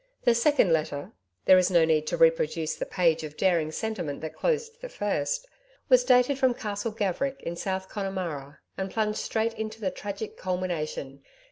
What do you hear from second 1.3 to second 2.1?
(there is no need